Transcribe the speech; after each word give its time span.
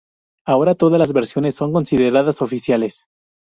Ahora 0.47 0.73
todas 0.73 0.97
las 0.97 1.13
versiones 1.13 1.53
son 1.53 1.73
consideradas 1.73 2.41
"oficiales". 2.41 3.05